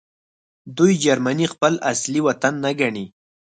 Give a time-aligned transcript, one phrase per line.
[0.77, 3.05] دوی جرمني خپل اصلي وطن نه ګڼي